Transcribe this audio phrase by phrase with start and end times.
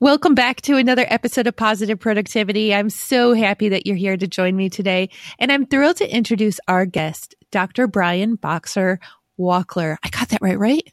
[0.00, 2.72] Welcome back to another episode of Positive Productivity.
[2.72, 5.10] I'm so happy that you're here to join me today,
[5.40, 7.88] and I'm thrilled to introduce our guest, Dr.
[7.88, 9.00] Brian Boxer
[9.40, 9.96] Wachler.
[10.04, 10.88] I got that right, right?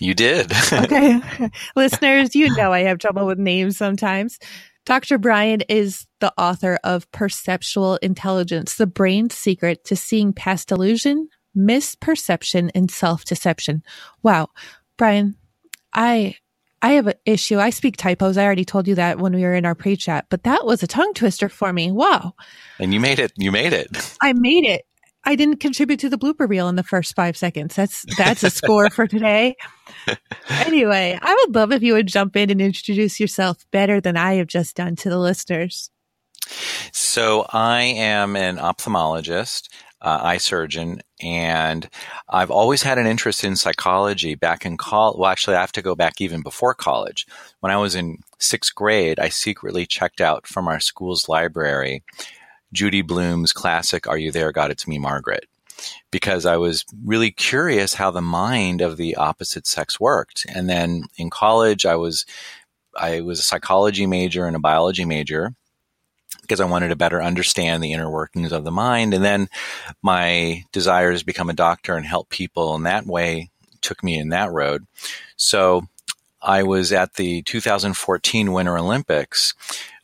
[0.00, 0.50] You did.
[0.72, 1.20] okay.
[1.76, 4.38] Listeners, you know I have trouble with names sometimes.
[4.86, 5.18] Dr.
[5.18, 12.70] Brian is the author of Perceptual Intelligence, the brain's secret to seeing past illusion, misperception,
[12.74, 13.82] and self deception.
[14.22, 14.48] Wow.
[14.96, 15.36] Brian,
[15.92, 16.36] I
[16.82, 17.58] I have an issue.
[17.58, 18.36] I speak typos.
[18.36, 20.82] I already told you that when we were in our pre chat, but that was
[20.82, 21.90] a tongue twister for me.
[21.90, 22.34] Wow.
[22.78, 23.32] And you made it.
[23.36, 24.16] You made it.
[24.22, 24.86] I made it.
[25.24, 27.74] I didn't contribute to the blooper reel in the first five seconds.
[27.74, 29.56] That's that's a score for today.
[30.48, 34.34] Anyway, I would love if you would jump in and introduce yourself better than I
[34.34, 35.90] have just done to the listeners.
[36.92, 39.68] So I am an ophthalmologist,
[40.00, 41.88] uh, eye surgeon, and
[42.28, 44.34] I've always had an interest in psychology.
[44.34, 47.26] Back in college, well, actually, I have to go back even before college.
[47.60, 52.02] When I was in sixth grade, I secretly checked out from our school's library
[52.72, 54.70] Judy Blume's classic Are You There, God?
[54.70, 55.46] It's Me, Margaret.
[56.10, 60.46] Because I was really curious how the mind of the opposite sex worked.
[60.54, 62.24] And then in college, I was
[62.98, 65.54] I was a psychology major and a biology major
[66.46, 69.14] because I wanted to better understand the inner workings of the mind.
[69.14, 69.48] And then
[70.02, 74.30] my desire to become a doctor and help people in that way took me in
[74.30, 74.86] that road.
[75.36, 75.86] So
[76.40, 79.54] I was at the 2014 Winter Olympics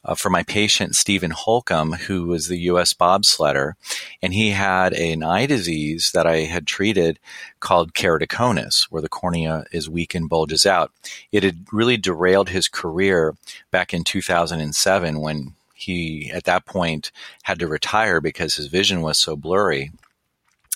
[0.05, 2.93] uh, for my patient Steven Holcomb, who was the U.S.
[2.93, 3.75] bobsledder,
[4.21, 7.21] and he had an eye disease that I had treated
[7.61, 10.91] called keratoconus, where the cornea is weak and bulges out.
[11.31, 13.37] It had really derailed his career
[13.71, 17.12] back in 2007 when he, at that point,
[17.43, 19.91] had to retire because his vision was so blurry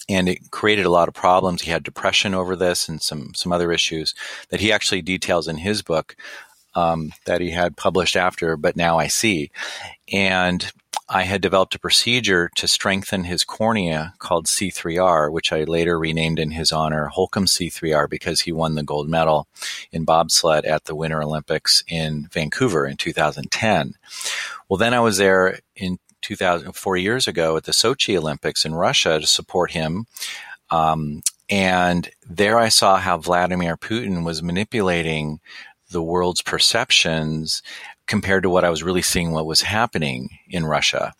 [0.08, 1.62] and it created a lot of problems.
[1.62, 4.14] He had depression over this and some some other issues
[4.50, 6.16] that he actually details in his book
[6.74, 9.50] um, that he had published after, but now I see.
[10.12, 10.70] And
[11.08, 16.40] I had developed a procedure to strengthen his cornea called C3R, which I later renamed
[16.40, 19.46] in his honor Holcomb C3R because he won the gold medal
[19.92, 23.94] in bobsled at the Winter Olympics in Vancouver in 2010.
[24.68, 28.74] Well, then I was there in 2000, four years ago at the Sochi Olympics in
[28.74, 30.06] Russia to support him.
[30.70, 35.38] Um, and there I saw how Vladimir Putin was manipulating
[35.90, 37.62] the world's perceptions
[38.06, 41.14] compared to what I was really seeing what was happening in Russia.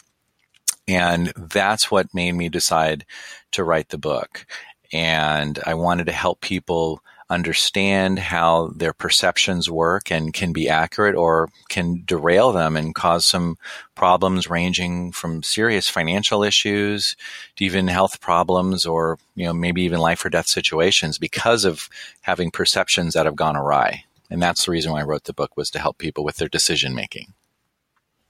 [0.88, 3.04] And that's what made me decide
[3.52, 4.46] to write the book.
[4.92, 11.16] And I wanted to help people understand how their perceptions work and can be accurate
[11.16, 13.56] or can derail them and cause some
[13.94, 17.16] problems ranging from serious financial issues
[17.56, 21.88] to even health problems or you know maybe even life or death situations because of
[22.20, 25.56] having perceptions that have gone awry and that's the reason why I wrote the book
[25.56, 27.34] was to help people with their decision making.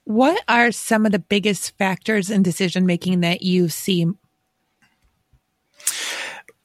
[0.05, 4.07] What are some of the biggest factors in decision making that you see?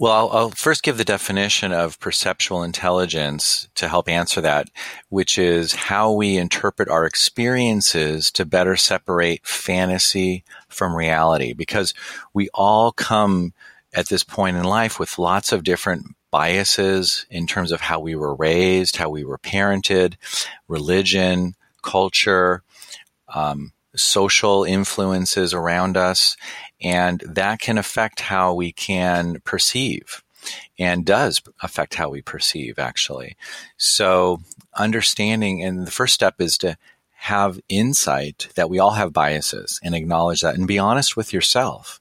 [0.01, 4.67] Well, I'll, I'll, first give the definition of perceptual intelligence to help answer that,
[5.09, 11.53] which is how we interpret our experiences to better separate fantasy from reality.
[11.53, 11.93] Because
[12.33, 13.53] we all come
[13.93, 18.15] at this point in life with lots of different biases in terms of how we
[18.15, 20.15] were raised, how we were parented,
[20.67, 22.63] religion, culture,
[23.35, 26.37] um, social influences around us,
[26.81, 30.23] and that can affect how we can perceive
[30.79, 33.35] and does affect how we perceive actually.
[33.77, 34.41] So
[34.75, 36.77] understanding and the first step is to
[37.13, 41.99] have insight that we all have biases and acknowledge that and be honest with yourself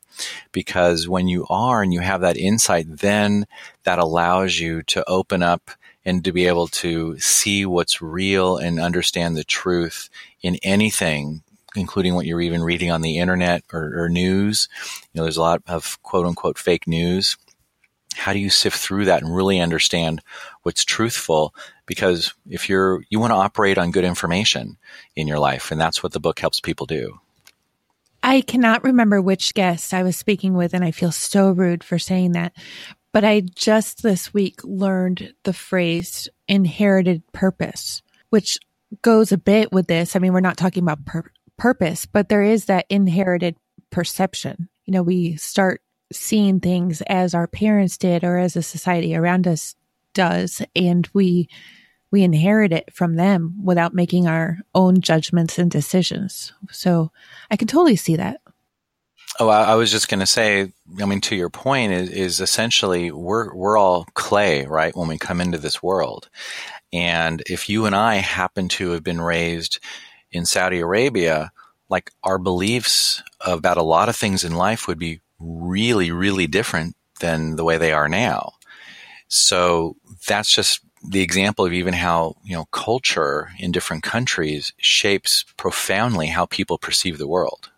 [0.52, 3.46] because when you are and you have that insight, then
[3.84, 5.70] that allows you to open up
[6.04, 10.08] and to be able to see what's real and understand the truth
[10.42, 11.42] in anything
[11.76, 14.68] including what you're even reading on the internet or, or, news.
[15.12, 17.36] You know, there's a lot of quote unquote fake news.
[18.14, 20.20] How do you sift through that and really understand
[20.62, 21.54] what's truthful?
[21.86, 24.78] Because if you're, you want to operate on good information
[25.14, 27.20] in your life, and that's what the book helps people do.
[28.22, 31.98] I cannot remember which guest I was speaking with, and I feel so rude for
[31.98, 32.52] saying that.
[33.12, 38.58] But I just this week learned the phrase inherited purpose, which
[39.02, 40.14] goes a bit with this.
[40.14, 43.54] I mean, we're not talking about pur- purpose, but there is that inherited
[43.90, 44.68] perception.
[44.86, 49.46] You know, we start seeing things as our parents did or as a society around
[49.46, 49.76] us
[50.12, 51.48] does and we
[52.10, 56.52] we inherit it from them without making our own judgments and decisions.
[56.72, 57.12] So
[57.52, 58.40] I can totally see that.
[59.38, 60.72] Oh, I, was just going to say.
[61.00, 64.94] I mean, to your point, is, is essentially we're we're all clay, right?
[64.94, 66.28] When we come into this world,
[66.92, 69.78] and if you and I happen to have been raised
[70.32, 71.50] in Saudi Arabia,
[71.88, 76.96] like our beliefs about a lot of things in life would be really, really different
[77.20, 78.52] than the way they are now.
[79.28, 79.96] So
[80.26, 86.26] that's just the example of even how you know culture in different countries shapes profoundly
[86.26, 87.70] how people perceive the world.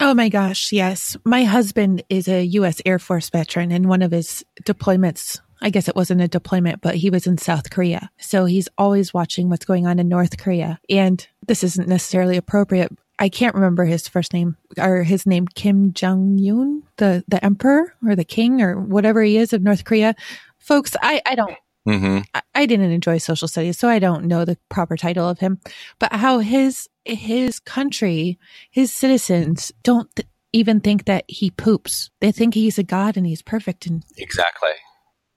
[0.00, 1.16] Oh my gosh, yes.
[1.24, 5.88] My husband is a US Air Force veteran and one of his deployments, I guess
[5.88, 8.10] it wasn't a deployment, but he was in South Korea.
[8.18, 10.80] So he's always watching what's going on in North Korea.
[10.88, 12.92] And this isn't necessarily appropriate.
[13.18, 17.94] I can't remember his first name or his name Kim Jong Un, the the emperor
[18.04, 20.14] or the king or whatever he is of North Korea.
[20.58, 21.56] Folks, I I don't
[21.86, 22.20] Mm-hmm.
[22.32, 25.60] I, I, didn't enjoy social studies, so I don't know the proper title of him.
[25.98, 28.38] But how his his country,
[28.70, 32.10] his citizens don't th- even think that he poops.
[32.20, 33.86] They think he's a god and he's perfect.
[33.86, 34.70] And exactly,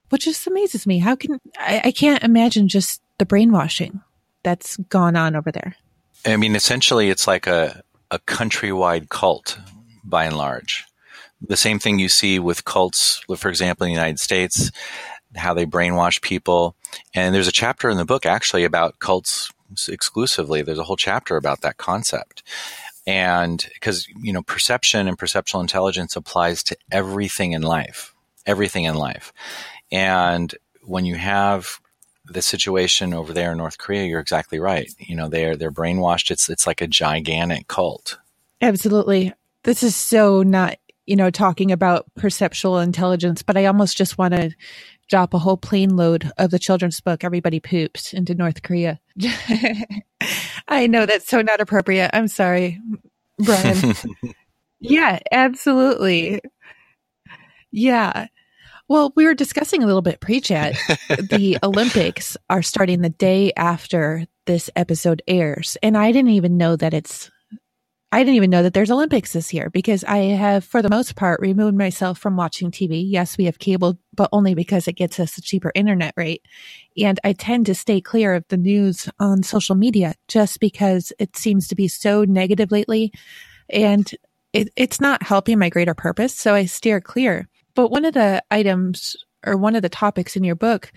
[0.09, 0.99] which just amazes me.
[0.99, 4.01] How can I, I can't imagine just the brainwashing
[4.43, 5.75] that's gone on over there.
[6.25, 9.59] I mean, essentially, it's like a a countrywide cult
[10.03, 10.85] by and large.
[11.41, 14.71] The same thing you see with cults, for example, in the United States
[15.35, 16.75] how they brainwash people.
[17.13, 19.51] And there's a chapter in the book actually about cults
[19.89, 20.61] exclusively.
[20.61, 22.41] There's a whole chapter about that concept.
[23.05, 28.15] And because, you know, perception and perceptual intelligence applies to everything in life,
[28.45, 29.33] everything in life.
[29.91, 30.53] And
[30.83, 31.79] when you have
[32.25, 34.91] the situation over there in North Korea, you're exactly right.
[34.99, 36.31] You know, they're, they're brainwashed.
[36.31, 38.17] It's, it's like a gigantic cult.
[38.61, 39.33] Absolutely.
[39.63, 44.33] This is so not, you know, talking about perceptual intelligence, but I almost just want
[44.33, 44.51] to
[45.07, 48.99] drop a whole plane load of the children's book, Everybody Poops, into North Korea.
[50.67, 52.11] I know that's so not appropriate.
[52.13, 52.81] I'm sorry,
[53.39, 53.93] Brian.
[54.79, 56.41] yeah, absolutely.
[57.71, 58.27] Yeah.
[58.89, 60.75] Well, we were discussing a little bit pre chat.
[61.09, 65.77] the Olympics are starting the day after this episode airs.
[65.83, 67.29] And I didn't even know that it's
[68.09, 71.17] I didn't even know that there's Olympics this year because I have, for the most
[71.17, 73.03] part, removed myself from watching TV.
[73.05, 76.41] Yes, we have cable, but only because it gets us a cheaper internet rate.
[76.97, 81.35] And I tend to stay clear of the news on social media just because it
[81.35, 83.11] seems to be so negative lately.
[83.69, 84.09] And
[84.53, 86.33] it, it's not helping my greater purpose.
[86.33, 87.49] So I steer clear.
[87.77, 89.15] But one of the items
[89.45, 90.91] or one of the topics in your book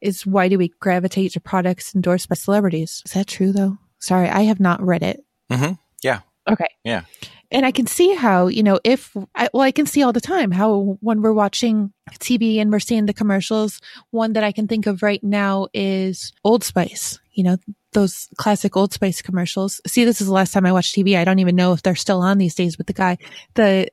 [0.00, 3.02] is why do we gravitate to products endorsed by celebrities?
[3.04, 3.76] Is that true though?
[3.98, 5.22] Sorry, I have not read it.
[5.52, 5.74] Mm-hmm.
[6.02, 6.20] Yeah.
[6.50, 6.68] Okay.
[6.82, 7.02] Yeah.
[7.50, 10.20] And I can see how, you know, if, I, well, I can see all the
[10.20, 14.66] time how when we're watching TV and we're seeing the commercials, one that I can
[14.66, 17.58] think of right now is Old Spice, you know,
[17.92, 19.78] those classic Old Spice commercials.
[19.86, 21.18] See, this is the last time I watched TV.
[21.18, 23.18] I don't even know if they're still on these days, but the guy,
[23.54, 23.88] the,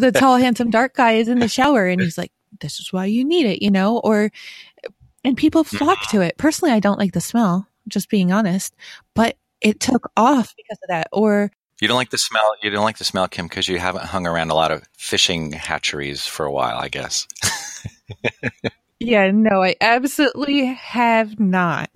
[0.00, 3.06] the tall, handsome, dark guy is in the shower and he's like, this is why
[3.06, 4.30] you need it, you know, or,
[5.24, 6.38] and people flock to it.
[6.38, 8.74] Personally, I don't like the smell, just being honest,
[9.14, 11.08] but it took off because of that.
[11.12, 11.50] Or
[11.80, 12.54] you don't like the smell.
[12.62, 15.52] You don't like the smell, Kim, because you haven't hung around a lot of fishing
[15.52, 17.26] hatcheries for a while, I guess.
[18.98, 21.90] yeah, no, I absolutely have not.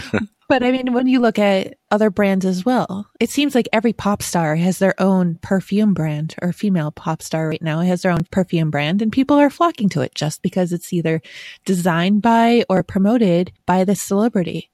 [0.48, 3.92] but I mean, when you look at other brands as well, it seems like every
[3.92, 8.10] pop star has their own perfume brand, or female pop star right now has their
[8.10, 11.22] own perfume brand, and people are flocking to it just because it's either
[11.64, 14.70] designed by or promoted by the celebrity.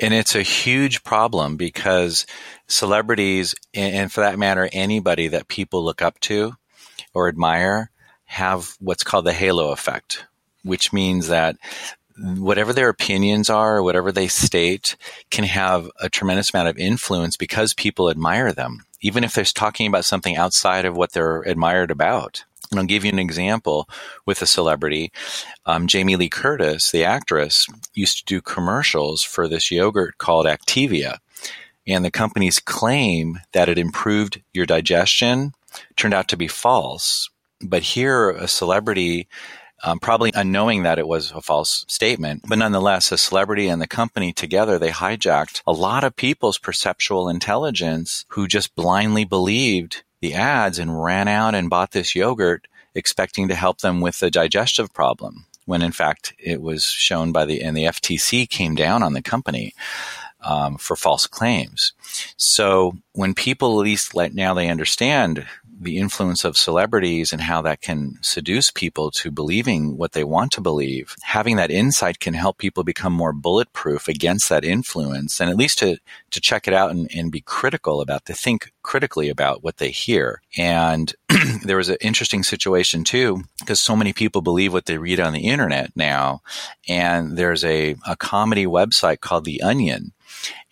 [0.00, 2.26] And it's a huge problem because
[2.66, 6.54] celebrities, and for that matter, anybody that people look up to
[7.14, 7.92] or admire,
[8.24, 10.24] have what's called the halo effect,
[10.62, 11.56] which means that
[12.18, 14.96] whatever their opinions are, whatever they state,
[15.30, 19.86] can have a tremendous amount of influence because people admire them, even if they're talking
[19.86, 22.44] about something outside of what they're admired about.
[22.70, 23.88] And I'll give you an example
[24.24, 25.12] with a celebrity.
[25.66, 31.18] Um, Jamie Lee Curtis, the actress, used to do commercials for this yogurt called Activia.
[31.86, 35.52] And the company's claim that it improved your digestion
[35.96, 37.28] turned out to be false.
[37.60, 39.28] But here, a celebrity,
[39.82, 43.86] um, probably unknowing that it was a false statement, but nonetheless, a celebrity and the
[43.86, 50.34] company together, they hijacked a lot of people's perceptual intelligence who just blindly believed the
[50.34, 54.92] ads and ran out and bought this yogurt expecting to help them with the digestive
[54.92, 59.12] problem when in fact it was shown by the and the FTC came down on
[59.12, 59.72] the company
[60.44, 61.92] um, for false claims.
[62.36, 65.46] So when people at least let now they understand
[65.82, 70.52] the influence of celebrities and how that can seduce people to believing what they want
[70.52, 75.50] to believe, having that insight can help people become more bulletproof against that influence and
[75.50, 75.98] at least to,
[76.30, 79.90] to check it out and, and be critical about, to think critically about what they
[79.90, 80.40] hear.
[80.56, 81.14] And
[81.64, 85.32] there was an interesting situation too, because so many people believe what they read on
[85.32, 86.42] the internet now.
[86.88, 90.12] And there's a, a comedy website called The Onion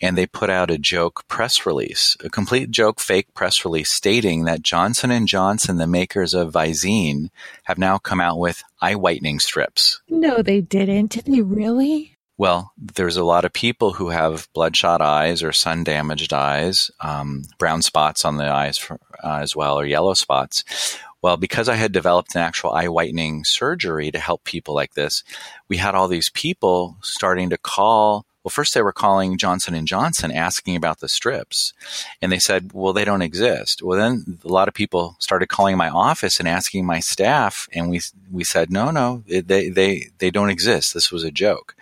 [0.00, 4.44] and they put out a joke press release, a complete joke fake press release stating
[4.44, 7.30] that Johnson and Johnson, the makers of Visine,
[7.64, 10.00] have now come out with eye whitening strips.
[10.08, 11.12] No, they didn't.
[11.12, 12.16] Did they really?
[12.40, 17.42] Well, there's a lot of people who have bloodshot eyes or sun damaged eyes, um,
[17.58, 20.98] brown spots on the eyes for, uh, as well, or yellow spots.
[21.20, 25.22] Well, because I had developed an actual eye whitening surgery to help people like this,
[25.68, 29.86] we had all these people starting to call well, first they were calling Johnson and
[29.86, 31.74] Johnson asking about the strips,
[32.22, 35.76] and they said, "Well, they don't exist." Well, then a lot of people started calling
[35.76, 40.30] my office and asking my staff, and we we said, "No, no, they they they
[40.30, 40.94] don't exist.
[40.94, 41.76] This was a joke."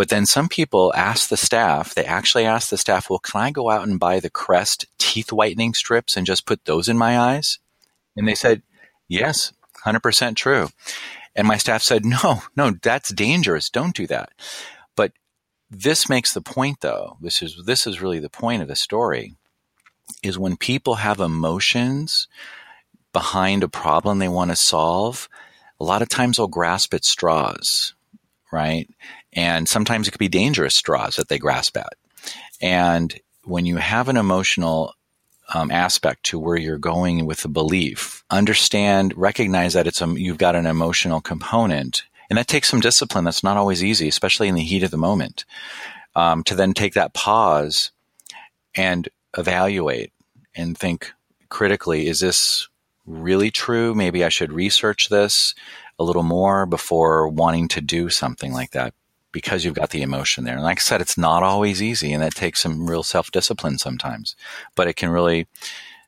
[0.00, 3.50] But then some people asked the staff, they actually asked the staff, well, can I
[3.50, 7.18] go out and buy the Crest teeth whitening strips and just put those in my
[7.18, 7.58] eyes?
[8.16, 8.62] And they said,
[9.08, 9.52] yes,
[9.84, 10.70] 100% true.
[11.36, 13.68] And my staff said, no, no, that's dangerous.
[13.68, 14.30] Don't do that.
[15.70, 17.16] This makes the point though.
[17.20, 19.34] This is this is really the point of the story
[20.22, 22.26] is when people have emotions
[23.12, 25.28] behind a problem they want to solve,
[25.78, 27.94] a lot of times they'll grasp at straws,
[28.52, 28.88] right?
[29.32, 31.94] And sometimes it could be dangerous straws that they grasp at.
[32.60, 34.94] And when you have an emotional
[35.54, 40.38] um, aspect to where you're going with the belief, understand, recognize that it's a, you've
[40.38, 43.24] got an emotional component and that takes some discipline.
[43.24, 45.44] That's not always easy, especially in the heat of the moment.
[46.16, 47.90] Um, to then take that pause
[48.74, 50.12] and evaluate
[50.54, 51.12] and think
[51.48, 52.68] critically is this
[53.06, 53.94] really true?
[53.94, 55.54] Maybe I should research this
[55.98, 58.94] a little more before wanting to do something like that
[59.32, 60.54] because you've got the emotion there.
[60.54, 63.78] And like I said, it's not always easy and that takes some real self discipline
[63.78, 64.34] sometimes,
[64.74, 65.46] but it can really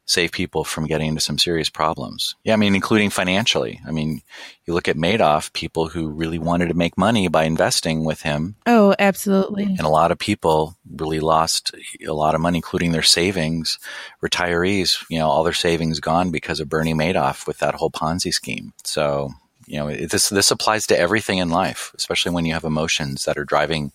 [0.05, 2.35] save people from getting into some serious problems.
[2.45, 3.81] Yeah, I mean, including financially.
[3.87, 4.23] I mean,
[4.65, 8.57] you look at Madoff, people who really wanted to make money by investing with him.
[8.67, 9.65] Oh, absolutely.
[9.65, 11.75] And a lot of people really lost
[12.07, 13.79] a lot of money, including their savings.
[14.23, 18.33] Retirees, you know, all their savings gone because of Bernie Madoff with that whole Ponzi
[18.33, 18.73] scheme.
[18.85, 19.31] So,
[19.67, 23.39] you know, this this applies to everything in life, especially when you have emotions that
[23.39, 23.93] are driving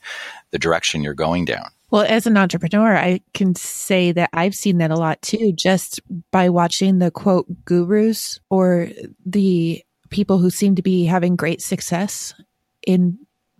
[0.51, 1.69] the direction you're going down.
[1.89, 6.01] Well, as an entrepreneur, I can say that I've seen that a lot too, just
[6.31, 8.89] by watching the quote gurus or
[9.25, 12.33] the people who seem to be having great success
[12.85, 13.17] in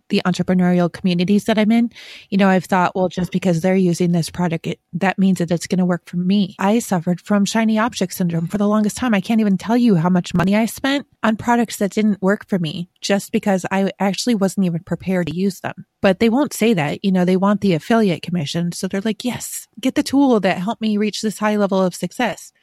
[0.10, 1.92] the entrepreneurial communities that I'm in,
[2.30, 5.52] you know, I've thought, well, just because they're using this product, it, that means that
[5.52, 6.56] it's going to work for me.
[6.60, 9.14] I suffered from shiny object syndrome for the longest time.
[9.14, 12.48] I can't even tell you how much money I spent on products that didn't work
[12.48, 15.86] for me just because I actually wasn't even prepared to use them.
[16.02, 18.72] But they won't say that, you know, they want the affiliate commission.
[18.72, 21.96] So they're like, yes, get the tool that helped me reach this high level of
[21.96, 22.54] success.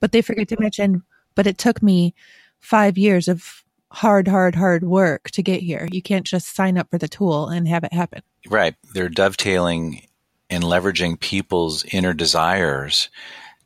[0.00, 1.02] But they forget to mention,
[1.34, 2.14] but it took me
[2.60, 5.88] five years of hard, hard, hard work to get here.
[5.92, 8.22] You can't just sign up for the tool and have it happen.
[8.48, 8.74] Right.
[8.94, 10.06] They're dovetailing
[10.50, 13.08] and leveraging people's inner desires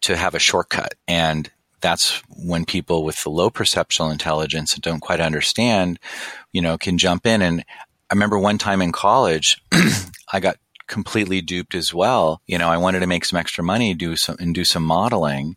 [0.03, 0.95] to have a shortcut.
[1.09, 5.99] And that's when people with the low perceptual intelligence and don't quite understand,
[6.53, 7.43] you know, can jump in.
[7.43, 7.65] And
[8.11, 9.61] I remember one time in college,
[10.33, 10.57] I got
[10.87, 12.41] completely duped as well.
[12.47, 15.57] You know, I wanted to make some extra money, do some and do some modeling,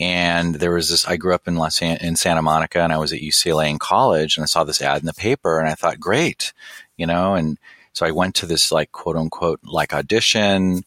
[0.00, 3.12] and there was this, I grew up in Los in Santa Monica and I was
[3.12, 5.98] at UCLA in college and I saw this ad in the paper and I thought,
[5.98, 6.52] great,
[6.96, 7.58] you know, and
[7.92, 10.84] so I went to this like quote unquote like audition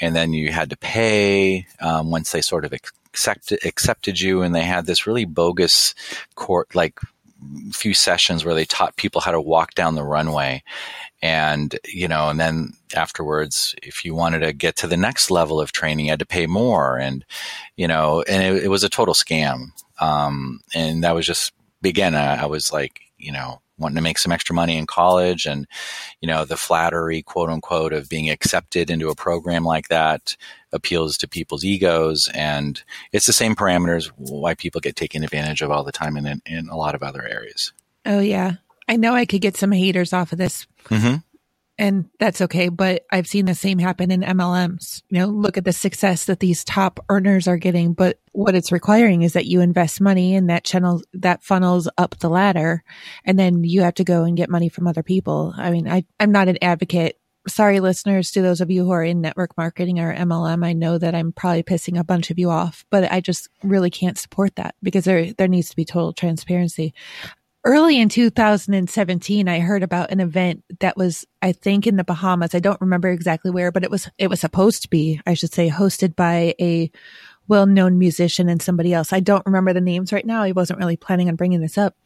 [0.00, 4.54] and then you had to pay um, once they sort of accepted, accepted you and
[4.54, 5.94] they had this really bogus
[6.34, 6.98] court like
[7.72, 10.62] few sessions where they taught people how to walk down the runway
[11.22, 15.60] and you know and then afterwards if you wanted to get to the next level
[15.60, 16.98] of training you had to pay more.
[16.98, 17.24] And
[17.76, 19.68] you know and it, it was a total scam.
[20.00, 21.52] Um, and that was just
[21.84, 25.46] again I, I was like you know wanting to make some extra money in college.
[25.46, 25.66] And
[26.20, 30.36] you know the flattery quote unquote of being accepted into a program like that
[30.72, 32.28] appeals to people's egos.
[32.34, 32.82] And
[33.12, 36.68] it's the same parameters why people get taken advantage of all the time in, in
[36.68, 37.72] a lot of other areas.
[38.04, 38.56] Oh yeah
[38.88, 41.16] i know i could get some haters off of this mm-hmm
[41.78, 42.68] and that's okay.
[42.68, 45.02] But I've seen the same happen in MLMs.
[45.10, 48.72] You know, look at the success that these top earners are getting, but what it's
[48.72, 52.82] requiring is that you invest money and that channel that funnels up the ladder,
[53.24, 55.52] and then you have to go and get money from other people.
[55.56, 59.04] I mean, I I'm not an advocate sorry, listeners, to those of you who are
[59.04, 60.66] in network marketing or MLM.
[60.66, 63.88] I know that I'm probably pissing a bunch of you off, but I just really
[63.88, 66.92] can't support that because there, there needs to be total transparency.
[67.66, 72.54] Early in 2017, I heard about an event that was, I think, in the Bahamas.
[72.54, 75.52] I don't remember exactly where, but it was, it was supposed to be, I should
[75.52, 76.92] say, hosted by a
[77.48, 79.12] well-known musician and somebody else.
[79.12, 80.44] I don't remember the names right now.
[80.44, 81.96] I wasn't really planning on bringing this up,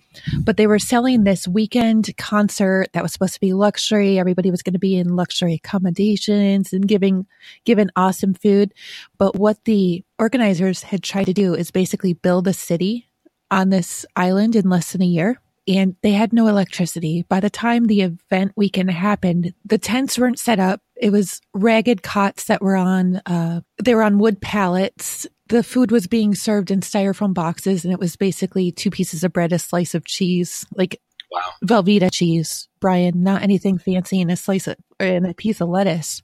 [0.44, 4.18] but they were selling this weekend concert that was supposed to be luxury.
[4.18, 7.26] Everybody was going to be in luxury accommodations and giving,
[7.66, 8.72] given awesome food.
[9.18, 13.10] But what the organizers had tried to do is basically build a city
[13.50, 15.38] on this island in less than a year
[15.76, 17.24] and they had no electricity.
[17.28, 20.80] By the time the event weekend happened, the tents weren't set up.
[20.96, 25.26] It was ragged cots that were on, uh, they were on wood pallets.
[25.48, 29.32] The food was being served in styrofoam boxes and it was basically two pieces of
[29.32, 31.00] bread, a slice of cheese, like
[31.32, 31.42] Wow.
[31.64, 36.22] Velveeta cheese, Brian, not anything fancy, and a slice of, and a piece of lettuce.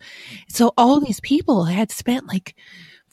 [0.48, 2.56] So all these people had spent like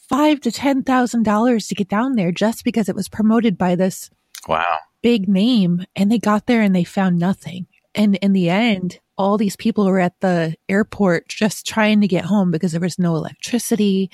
[0.10, 3.76] five to ten thousand dollars to get down there just because it was promoted by
[3.76, 4.10] this
[4.48, 4.80] Wow.
[5.04, 7.68] Big name and they got there and they found nothing.
[7.94, 12.26] And in the end, all these people were at the airport just trying to get
[12.26, 14.10] home because there was no electricity.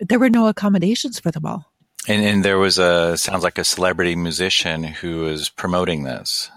[0.00, 1.72] There were no accommodations for them all.
[2.06, 6.50] And, and there was a, sounds like a celebrity musician who was promoting this.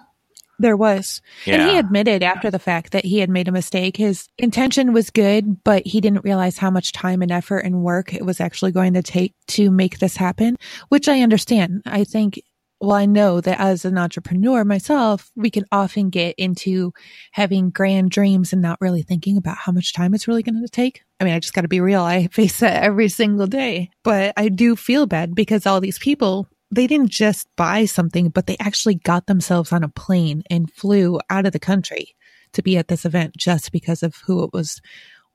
[0.60, 1.22] There was.
[1.46, 3.96] And he admitted after the fact that he had made a mistake.
[3.96, 8.14] His intention was good, but he didn't realize how much time and effort and work
[8.14, 10.58] it was actually going to take to make this happen,
[10.90, 11.84] which I understand.
[11.86, 12.42] I think,
[12.80, 16.94] well, I know that as an entrepreneur myself, we can often get into
[17.32, 20.70] having grand dreams and not really thinking about how much time it's really going to
[20.70, 21.04] take.
[21.20, 22.02] I mean, I just got to be real.
[22.02, 26.48] I face that every single day, but I do feel bad because all these people
[26.70, 31.20] they didn't just buy something, but they actually got themselves on a plane and flew
[31.30, 32.16] out of the country
[32.54, 34.82] to be at this event just because of who it was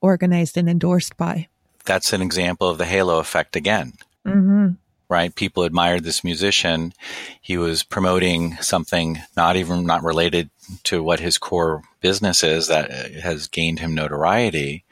[0.02, 1.48] organized and endorsed by.
[1.84, 3.94] That's an example of the halo effect again.
[4.26, 4.74] Mm-hmm.
[5.12, 5.34] Right?
[5.34, 6.94] People admired this musician.
[7.42, 10.48] He was promoting something not even not related
[10.84, 14.84] to what his core business is that has gained him notoriety.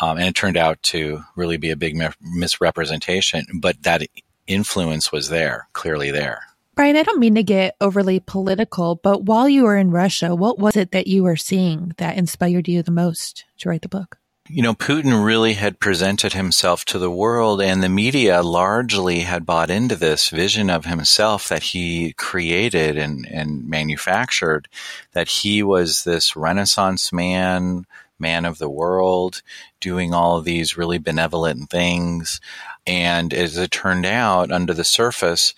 [0.00, 4.02] Um, and it turned out to really be a big mi- misrepresentation, but that
[4.46, 6.42] influence was there, clearly there.
[6.76, 10.60] Brian, I don't mean to get overly political, but while you were in Russia, what
[10.60, 14.19] was it that you were seeing that inspired you the most to write the book?
[14.52, 19.46] You know, Putin really had presented himself to the world, and the media largely had
[19.46, 24.66] bought into this vision of himself that he created and, and manufactured,
[25.12, 27.86] that he was this Renaissance man,
[28.18, 29.40] man of the world,
[29.78, 32.40] doing all of these really benevolent things.
[32.88, 35.54] And as it turned out, under the surface,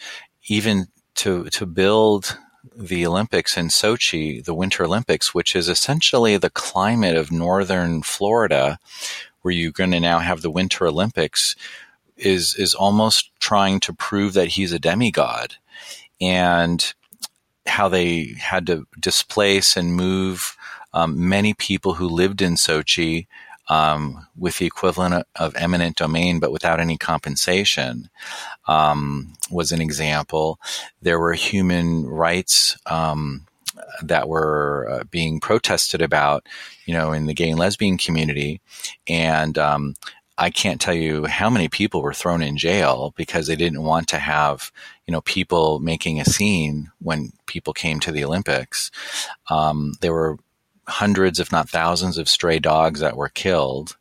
[0.48, 2.37] even to, to build
[2.76, 8.78] the Olympics in Sochi, the Winter Olympics, which is essentially the climate of northern Florida,
[9.42, 11.56] where you're going to now have the Winter Olympics,
[12.16, 15.56] is is almost trying to prove that he's a demigod,
[16.20, 16.94] and
[17.66, 20.56] how they had to displace and move
[20.92, 23.26] um, many people who lived in Sochi
[23.72, 28.11] um, with the equivalent of eminent domain, but without any compensation,
[28.68, 30.61] um, was an example.
[31.00, 33.46] There were human rights um,
[34.02, 36.46] that were uh, being protested about,
[36.85, 38.61] you know, in the gay and lesbian community,
[39.08, 39.94] and um,
[40.37, 44.08] I can't tell you how many people were thrown in jail because they didn't want
[44.08, 44.70] to have,
[45.06, 48.90] you know, people making a scene when people came to the Olympics.
[49.48, 50.37] Um, there were
[50.86, 53.96] hundreds, if not thousands, of stray dogs that were killed,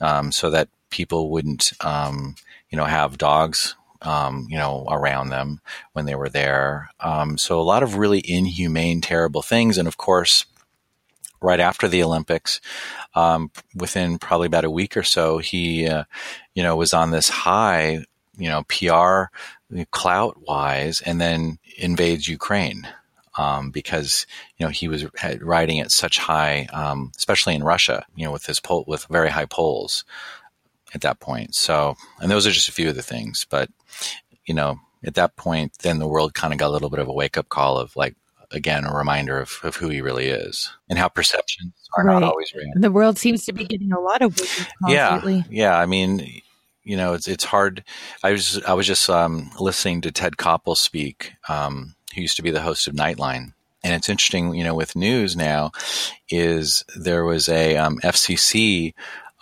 [0.00, 2.36] um, so that people wouldn't, um,
[2.70, 5.60] you know, have dogs, um, you know, around them
[5.92, 6.90] when they were there.
[7.00, 10.46] Um, so a lot of really inhumane, terrible things, and of course,
[11.40, 12.60] right after the Olympics,
[13.14, 16.04] um, within probably about a week or so, he, uh,
[16.54, 18.04] you know, was on this high,
[18.36, 19.30] you know, PR
[19.90, 22.88] clout wise, and then invades Ukraine
[23.38, 25.06] um, because you know he was
[25.40, 29.30] riding at such high, um, especially in Russia, you know, with his poll with very
[29.30, 30.04] high polls
[30.94, 31.54] at that point.
[31.54, 33.68] So, and those are just a few of the things, but
[34.46, 37.08] you know, at that point, then the world kind of got a little bit of
[37.08, 38.14] a wake up call of like,
[38.52, 42.20] again, a reminder of, of who he really is and how perceptions are Right.
[42.20, 42.72] not always real.
[42.76, 45.44] The world seems to be getting a lot of wake-up calls Yeah, lately.
[45.50, 45.76] yeah.
[45.76, 46.42] I mean,
[46.84, 47.82] you know, it's it's hard.
[48.22, 52.42] I was I was just um, listening to Ted Koppel speak, um, who used to
[52.42, 53.52] be the host of Nightline,
[53.84, 54.54] and it's interesting.
[54.54, 55.70] You know, with news now,
[56.28, 58.94] is there was a um, FCC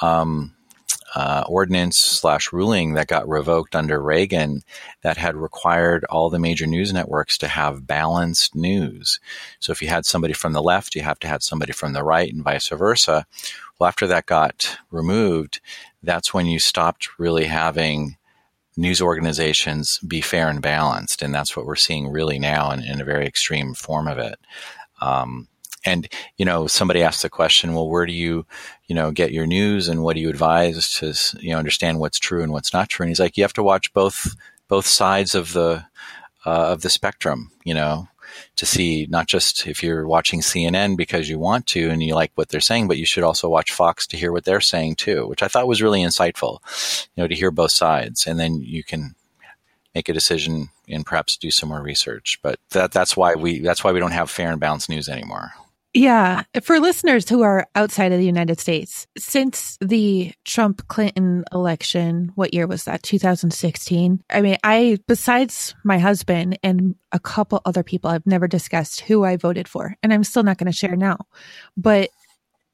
[0.03, 0.55] um,
[1.15, 4.63] uh, ordinance slash ruling that got revoked under Reagan
[5.03, 9.21] that had required all the major news networks to have balanced news.
[9.61, 12.03] So if you had somebody from the left, you have to have somebody from the
[12.03, 13.27] right, and vice versa.
[13.79, 15.61] Well, after that got removed,
[16.03, 18.17] that's when you stopped really having
[18.77, 23.01] news organizations be fair and balanced, and that's what we're seeing really now in, in
[23.01, 24.39] a very extreme form of it.
[25.01, 25.49] Um,
[25.87, 26.09] and
[26.39, 28.47] you know, somebody asked the question, well, where do you,
[28.87, 32.19] you know, get your news, and what do you advise to, you know, understand what's
[32.19, 33.05] true and what's not true?
[33.05, 34.35] And he's like, you have to watch both
[34.69, 35.85] both sides of the
[36.47, 38.09] uh, of the spectrum, you know,
[38.57, 42.33] to see not just if you're watching CNN because you want to and you like
[42.35, 45.27] what they're saying, but you should also watch Fox to hear what they're saying too,
[45.27, 46.61] which I thought was really insightful,
[47.15, 49.15] you know, to hear both sides, and then you can
[49.95, 52.39] make a decision and perhaps do some more research.
[52.43, 55.53] But that that's why we that's why we don't have fair and balanced news anymore.
[55.95, 56.43] Yeah.
[56.65, 62.53] For listeners who are outside of the United States, since the Trump Clinton election, what
[62.53, 63.05] year was that?
[63.05, 64.21] 2016.
[64.29, 69.25] I mean, I, besides my husband and a couple other people, I've never discussed who
[69.25, 69.95] I voted for.
[70.03, 71.19] And I'm still not going to share now.
[71.77, 72.11] But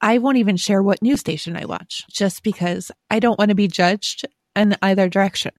[0.01, 3.55] I won't even share what news station I watch just because I don't want to
[3.55, 4.25] be judged
[4.57, 5.53] in either direction.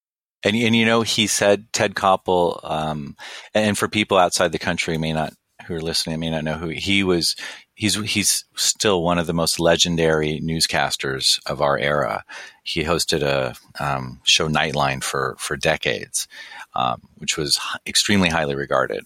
[0.44, 3.16] And, and you know, he said Ted Koppel, um,
[3.54, 5.34] and for people outside the country may not
[5.66, 7.36] who are listening I may not know who he was.
[7.74, 12.24] He's he's still one of the most legendary newscasters of our era.
[12.64, 16.28] He hosted a um, show Nightline for for decades,
[16.76, 19.06] um, which was extremely highly regarded.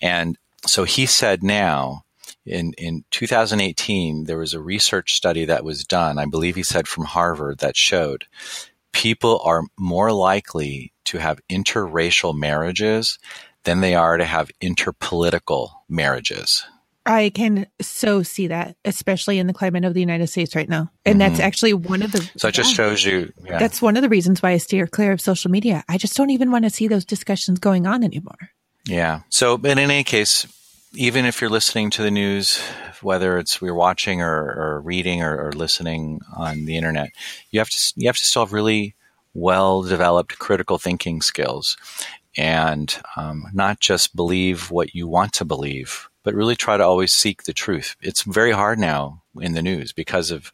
[0.00, 2.04] And so he said now
[2.46, 6.86] in, in 2018, there was a research study that was done, I believe he said
[6.86, 8.26] from Harvard, that showed
[8.92, 13.18] people are more likely to have interracial marriages
[13.66, 16.64] than they are to have interpolitical marriages.
[17.04, 20.90] I can so see that, especially in the climate of the United States right now.
[21.04, 21.28] And mm-hmm.
[21.28, 22.28] that's actually one of the.
[22.36, 23.32] So it just yeah, shows you.
[23.44, 23.58] Yeah.
[23.58, 25.84] That's one of the reasons why I steer clear of social media.
[25.88, 28.50] I just don't even want to see those discussions going on anymore.
[28.86, 29.20] Yeah.
[29.28, 30.46] So, but in any case,
[30.94, 32.60] even if you're listening to the news,
[33.02, 37.10] whether it's we're watching or, or reading or, or listening on the internet,
[37.50, 38.94] you have to you have to still have really
[39.32, 41.76] well developed critical thinking skills
[42.36, 47.12] and um, not just believe what you want to believe, but really try to always
[47.12, 47.96] seek the truth.
[48.00, 50.52] It's very hard now in the news because of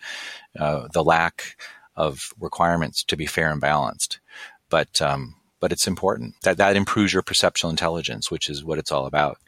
[0.58, 1.56] uh, the lack
[1.96, 4.20] of requirements to be fair and balanced.
[4.68, 8.92] But um, but it's important that that improves your perceptual intelligence, which is what it's
[8.92, 9.38] all about.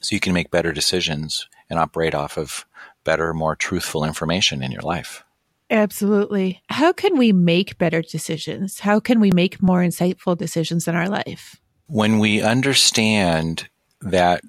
[0.00, 2.64] So you can make better decisions and operate off of
[3.04, 5.24] better, more truthful information in your life.
[5.70, 6.62] Absolutely.
[6.68, 8.80] How can we make better decisions?
[8.80, 11.61] How can we make more insightful decisions in our life?
[11.92, 13.68] When we understand
[14.00, 14.42] that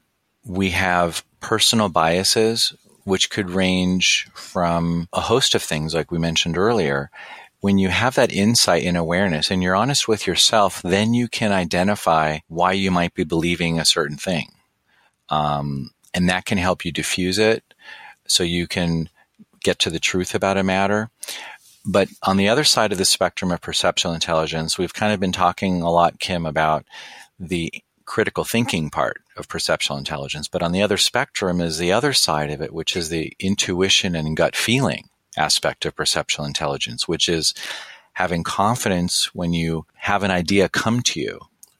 [0.45, 6.57] we have personal biases, which could range from a host of things, like we mentioned
[6.57, 7.11] earlier,
[7.59, 11.51] when you have that insight and awareness and you're honest with yourself, then you can
[11.51, 14.47] identify why you might be believing a certain thing.
[15.27, 17.73] Um, and that can help you diffuse it
[18.25, 19.09] so you can
[19.65, 21.09] get to the truth about a matter.
[21.85, 25.33] But on the other side of the spectrum of perceptual intelligence, we've kind of been
[25.33, 26.85] talking a lot, Kim, about
[27.39, 27.73] the
[28.05, 30.47] critical thinking part of perceptual intelligence.
[30.47, 34.15] But on the other spectrum is the other side of it, which is the intuition
[34.15, 37.53] and gut feeling aspect of perceptual intelligence, which is
[38.13, 41.39] having confidence when you have an idea come to you,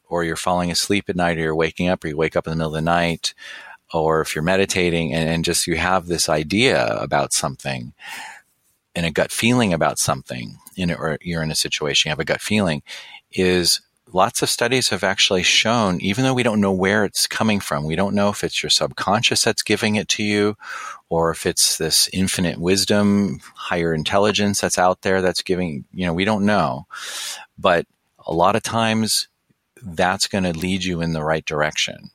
[0.10, 2.52] or you're falling asleep at night, or you're waking up, or you wake up in
[2.52, 3.34] the middle of the night,
[3.94, 7.94] or if you're meditating and, and just you have this idea about something
[8.96, 12.26] and a gut feeling about something, in, or you're in a situation, you have a
[12.26, 12.82] gut feeling,
[13.32, 13.82] is
[14.14, 17.84] lots of studies have actually shown, even though we don't know where it's coming from,
[17.84, 20.56] we don't know if it's your subconscious that's giving it to you,
[21.10, 26.14] or if it's this infinite wisdom, higher intelligence that's out there that's giving, you know,
[26.14, 26.86] we don't know.
[27.58, 27.88] But
[28.26, 29.28] a lot of times
[29.82, 32.12] that's going to lead you in the right direction.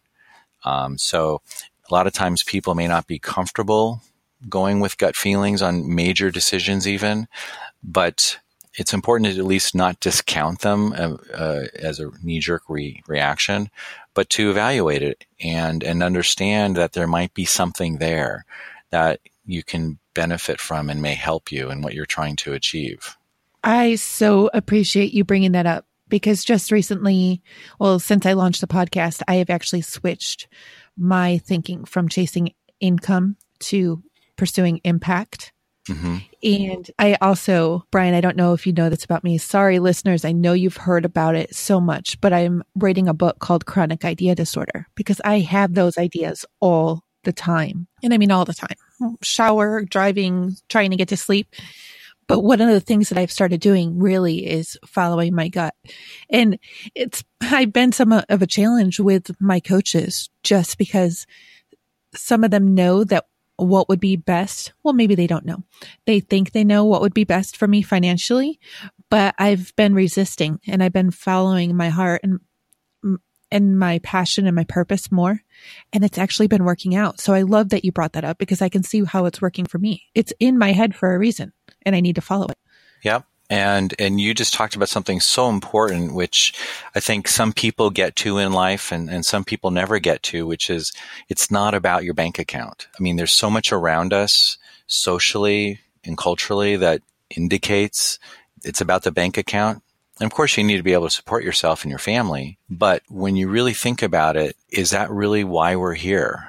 [0.64, 1.42] Um, so
[1.90, 4.02] a lot of times people may not be comfortable
[4.48, 7.26] going with gut feelings on major decisions, even,
[7.82, 8.38] but
[8.78, 13.02] it's important to at least not discount them uh, uh, as a knee jerk re-
[13.08, 13.70] reaction,
[14.14, 18.44] but to evaluate it and and understand that there might be something there
[18.90, 23.16] that you can benefit from and may help you in what you're trying to achieve.
[23.64, 27.42] I so appreciate you bringing that up because just recently,
[27.80, 30.46] well, since I launched the podcast, I have actually switched
[30.96, 34.02] my thinking from chasing income to
[34.36, 35.52] pursuing impact.
[35.88, 36.16] Mm-hmm.
[36.42, 39.38] And I also, Brian, I don't know if you know this about me.
[39.38, 40.24] Sorry, listeners.
[40.24, 44.04] I know you've heard about it so much, but I'm writing a book called Chronic
[44.04, 47.88] Idea Disorder because I have those ideas all the time.
[48.02, 48.76] And I mean, all the time
[49.22, 51.54] shower, driving, trying to get to sleep.
[52.26, 55.74] But one of the things that I've started doing really is following my gut.
[56.28, 56.58] And
[56.94, 61.26] it's, I've been some of a challenge with my coaches just because
[62.14, 63.24] some of them know that
[63.58, 64.72] what would be best.
[64.82, 65.64] Well, maybe they don't know.
[66.06, 68.58] They think they know what would be best for me financially,
[69.10, 72.40] but I've been resisting and I've been following my heart and
[73.50, 75.42] and my passion and my purpose more.
[75.92, 77.18] And it's actually been working out.
[77.18, 79.64] So I love that you brought that up because I can see how it's working
[79.64, 80.04] for me.
[80.14, 82.58] It's in my head for a reason and I need to follow it.
[83.02, 83.24] Yep.
[83.50, 86.52] And and you just talked about something so important, which
[86.94, 90.46] I think some people get to in life and, and some people never get to,
[90.46, 90.92] which is
[91.30, 92.88] it's not about your bank account.
[92.98, 97.02] I mean, there's so much around us socially and culturally that
[97.34, 98.18] indicates
[98.64, 99.82] it's about the bank account.
[100.20, 102.58] And of course, you need to be able to support yourself and your family.
[102.68, 106.44] But when you really think about it, is that really why we're here?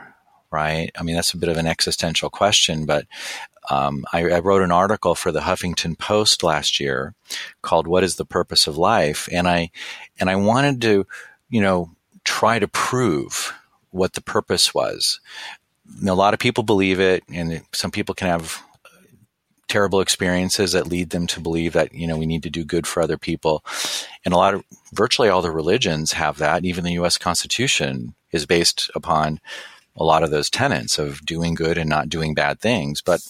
[0.52, 0.90] Right?
[0.98, 3.06] I mean, that's a bit of an existential question, but
[3.70, 7.14] um, I, I, wrote an article for the Huffington Post last year
[7.62, 9.72] called "What is the Purpose of Life?" and I
[10.20, 11.06] and I wanted to,
[11.50, 11.92] you know,
[12.24, 13.54] try to prove
[13.92, 15.20] what the purpose was.
[16.06, 18.62] a lot of people believe it, and some people can have
[19.70, 22.88] terrible experiences that lead them to believe that you know we need to do good
[22.88, 23.64] for other people
[24.26, 28.48] and a lot of virtually all the religions have that even the US constitution is
[28.48, 29.40] based upon
[30.00, 33.02] a lot of those tenets of doing good and not doing bad things.
[33.02, 33.22] But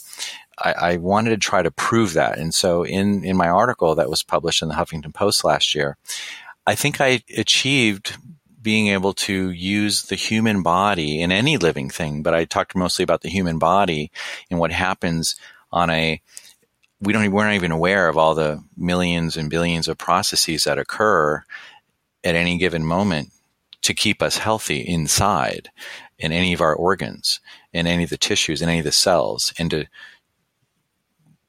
[0.58, 2.38] I, I, wanted to try to prove that.
[2.38, 5.97] And so in, in my article that was published in the Huffington Post last year,
[6.67, 8.17] I think I achieved
[8.62, 13.03] being able to use the human body in any living thing, but I talked mostly
[13.03, 14.12] about the human body
[14.51, 15.36] and what happens
[15.71, 16.21] on a
[17.01, 20.77] we don't we're not even aware of all the millions and billions of processes that
[20.77, 21.41] occur
[22.23, 23.29] at any given moment
[23.82, 25.69] to keep us healthy inside
[26.19, 27.39] in any of our organs,
[27.73, 29.86] in any of the tissues, in any of the cells, and to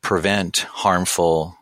[0.01, 1.57] prevent harmful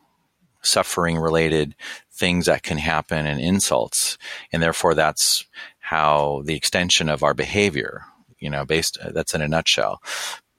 [0.63, 1.75] suffering related
[2.13, 4.19] things that can happen and insults.
[4.53, 5.47] And therefore, that's
[5.79, 8.03] how the extension of our behavior,
[8.39, 10.03] you know, based, that's in a nutshell.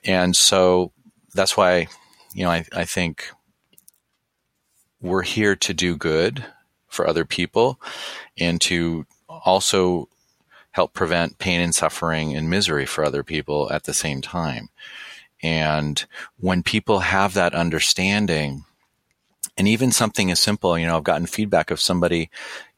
[0.04, 0.92] And so
[1.34, 1.88] that's why,
[2.34, 3.30] you know, I, I think
[5.02, 6.46] we're here to do good
[6.88, 7.80] for other people
[8.38, 10.10] and to also
[10.72, 14.70] help prevent pain and suffering and misery for other people at the same time.
[15.42, 16.06] And
[16.38, 18.66] when people have that understanding,
[19.58, 22.30] and even something as simple, you know, I've gotten feedback of somebody,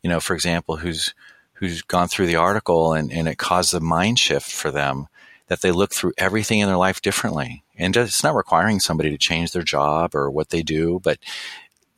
[0.01, 1.13] you know, for example, who's
[1.53, 5.07] who's gone through the article and, and it caused a mind shift for them
[5.47, 7.63] that they look through everything in their life differently.
[7.77, 11.19] And it's not requiring somebody to change their job or what they do, but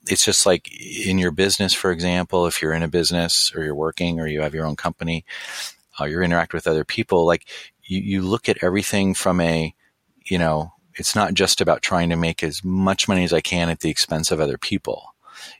[0.08, 3.73] it's just like in your business, for example, if you're in a business or you're
[3.73, 5.23] working or you have your own company,
[6.01, 7.45] you interact with other people, like
[7.84, 9.73] you, you look at everything from a,
[10.25, 13.69] you know, it's not just about trying to make as much money as I can
[13.69, 15.15] at the expense of other people.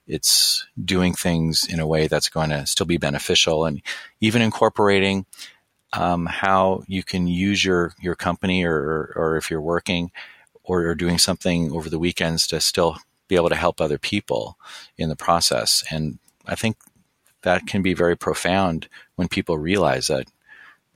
[0.06, 3.82] It's doing things in a way that's going to still be beneficial and
[4.22, 5.26] even incorporating
[5.94, 10.12] um, how you can use your, your company or, or if you're working
[10.64, 14.58] or, or doing something over the weekends to still be able to help other people
[14.98, 15.84] in the process.
[15.90, 16.78] And I think
[17.44, 20.28] that can be very profound when people realize that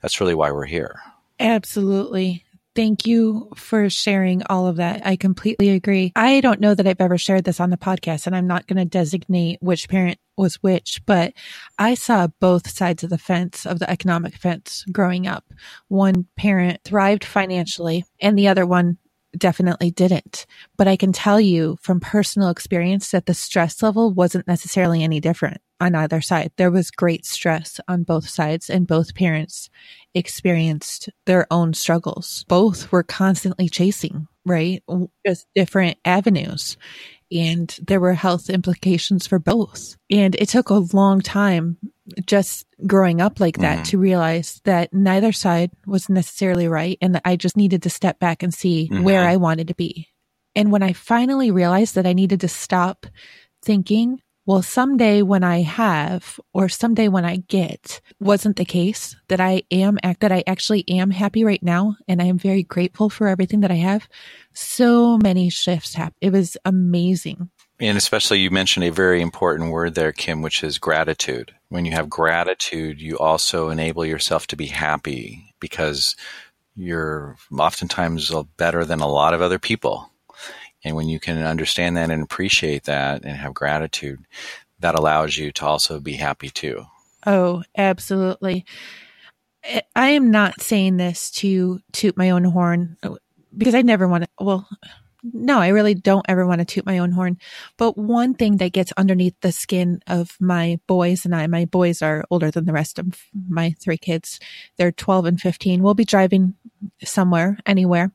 [0.02, 1.00] that's really why we're here.
[1.40, 2.44] Absolutely.
[2.74, 5.04] Thank you for sharing all of that.
[5.04, 6.12] I completely agree.
[6.14, 8.76] I don't know that I've ever shared this on the podcast, and I'm not going
[8.76, 11.32] to designate which parent was which, but
[11.76, 15.44] I saw both sides of the fence, of the economic fence growing up.
[15.88, 18.98] One parent thrived financially, and the other one
[19.36, 20.46] definitely didn't.
[20.76, 25.18] But I can tell you from personal experience that the stress level wasn't necessarily any
[25.18, 26.52] different on either side.
[26.56, 29.70] There was great stress on both sides, and both parents
[30.14, 32.44] experienced their own struggles.
[32.48, 34.82] Both were constantly chasing, right?
[35.26, 36.76] Just different avenues.
[37.30, 39.96] And there were health implications for both.
[40.10, 41.76] And it took a long time
[42.24, 43.82] just growing up like that mm-hmm.
[43.84, 46.96] to realize that neither side was necessarily right.
[47.02, 49.02] And that I just needed to step back and see mm-hmm.
[49.02, 50.08] where I wanted to be.
[50.56, 53.06] And when I finally realized that I needed to stop
[53.62, 59.40] thinking well, someday when I have, or someday when I get, wasn't the case that
[59.40, 61.96] I am, that I actually am happy right now.
[62.08, 64.08] And I am very grateful for everything that I have.
[64.54, 66.16] So many shifts happened.
[66.22, 67.50] It was amazing.
[67.78, 71.54] And especially you mentioned a very important word there, Kim, which is gratitude.
[71.68, 76.16] When you have gratitude, you also enable yourself to be happy because
[76.74, 80.07] you're oftentimes better than a lot of other people.
[80.88, 84.24] And when you can understand that and appreciate that and have gratitude,
[84.80, 86.86] that allows you to also be happy too.
[87.26, 88.64] Oh, absolutely.
[89.94, 93.16] I am not saying this to toot my own horn uh,
[93.54, 94.66] because I never want to, well,
[95.22, 97.36] no, I really don't ever want to toot my own horn.
[97.76, 102.00] But one thing that gets underneath the skin of my boys and I, my boys
[102.00, 103.14] are older than the rest of
[103.48, 104.40] my three kids.
[104.78, 105.82] They're 12 and 15.
[105.82, 106.54] We'll be driving
[107.04, 108.12] somewhere, anywhere.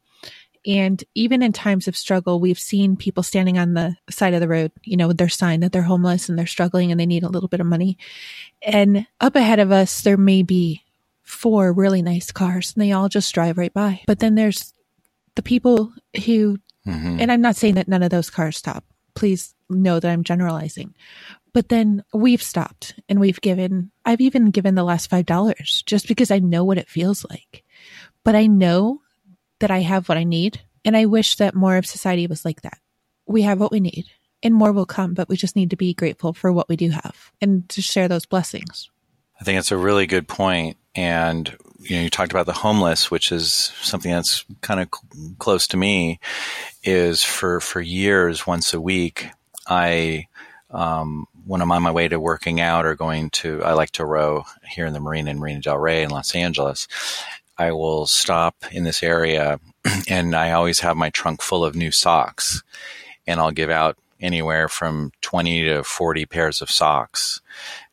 [0.65, 4.47] And even in times of struggle, we've seen people standing on the side of the
[4.47, 7.23] road, you know, with their sign that they're homeless and they're struggling and they need
[7.23, 7.97] a little bit of money.
[8.61, 10.81] And up ahead of us, there may be
[11.21, 14.01] four really nice cars and they all just drive right by.
[14.07, 14.73] But then there's
[15.35, 15.91] the people
[16.25, 17.17] who, mm-hmm.
[17.19, 18.85] and I'm not saying that none of those cars stop.
[19.15, 20.93] Please know that I'm generalizing.
[21.53, 26.31] But then we've stopped and we've given, I've even given the last $5 just because
[26.31, 27.63] I know what it feels like.
[28.23, 29.01] But I know
[29.59, 30.61] that I have what I need.
[30.85, 32.77] And I wish that more of society was like that.
[33.25, 34.05] We have what we need
[34.43, 36.89] and more will come, but we just need to be grateful for what we do
[36.89, 38.89] have and to share those blessings.
[39.39, 40.77] I think it's a really good point.
[40.95, 45.35] And you know, you talked about the homeless, which is something that's kind of cl-
[45.39, 46.19] close to me.
[46.83, 49.29] Is for for years, once a week,
[49.67, 50.27] I
[50.69, 54.05] um, when I'm on my way to working out or going to, I like to
[54.05, 56.87] row here in the marina in Marina Del Rey in Los Angeles,
[57.57, 59.59] I will stop in this area
[60.09, 62.63] and I always have my trunk full of new socks
[63.27, 67.41] and I'll give out anywhere from 20 to 40 pairs of socks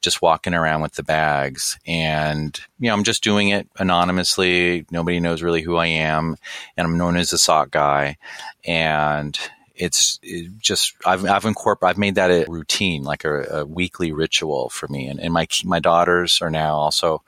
[0.00, 1.78] just walking around with the bags.
[1.86, 4.86] And you know i'm just doing it anonymously.
[4.90, 6.36] Nobody knows really who i am
[6.76, 8.16] and i'm known as the sock guy.
[8.64, 9.38] And
[9.74, 14.12] it's it just I've I've incorporated I've made that a routine, like a, a weekly
[14.12, 15.08] ritual for me.
[15.08, 17.22] And, and my my daughters are now also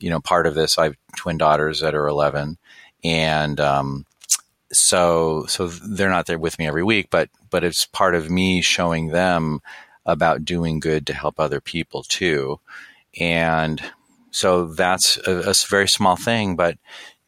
[0.00, 0.78] you know, part of this.
[0.78, 2.58] I have twin daughters that are 11
[3.02, 4.06] and, um,
[4.72, 8.60] so, so they're not there with me every week, but, but it's part of me
[8.60, 9.60] showing them
[10.04, 12.58] about doing good to help other people too.
[13.20, 13.80] And
[14.30, 16.78] so that's a, a very small thing, but,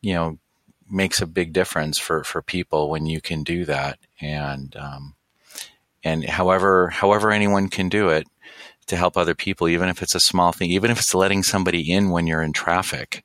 [0.01, 0.39] you know,
[0.91, 3.99] makes a big difference for, for people when you can do that.
[4.21, 5.15] And, um,
[6.03, 8.27] and however, however anyone can do it,
[8.87, 11.91] to help other people, even if it's a small thing, even if it's letting somebody
[11.93, 13.25] in when you're in traffic,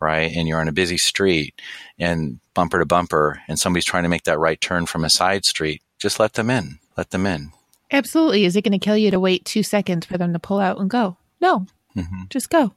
[0.00, 0.30] right?
[0.34, 1.60] And you're on a busy street
[1.98, 5.44] and bumper to bumper and somebody's trying to make that right turn from a side
[5.44, 6.78] street, just let them in.
[6.96, 7.52] Let them in.
[7.90, 8.44] Absolutely.
[8.44, 10.78] Is it going to kill you to wait two seconds for them to pull out
[10.78, 11.16] and go?
[11.40, 11.66] No,
[11.96, 12.24] mm-hmm.
[12.28, 12.74] just go.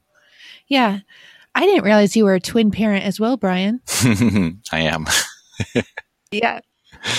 [0.68, 1.00] Yeah.
[1.54, 3.82] I didn't realize you were a twin parent as well, Brian.
[4.72, 5.06] I am.
[6.32, 6.62] yeah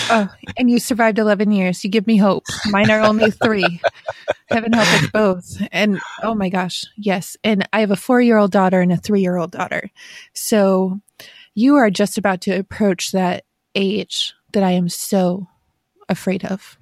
[0.09, 1.83] oh, and you survived 11 years.
[1.83, 2.45] You give me hope.
[2.67, 3.81] Mine are only three.
[4.49, 5.67] Heaven help us both.
[5.71, 7.37] And oh my gosh, yes.
[7.43, 9.89] And I have a four year old daughter and a three year old daughter.
[10.33, 10.99] So
[11.55, 15.47] you are just about to approach that age that I am so
[16.09, 16.77] afraid of.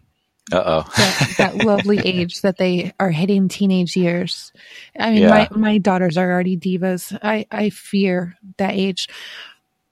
[0.51, 0.93] Uh oh.
[0.97, 4.51] that, that, lovely age that they are hitting teenage years.
[4.99, 5.29] I mean, yeah.
[5.29, 7.17] my, my daughters are already divas.
[7.23, 9.07] I, I fear that age.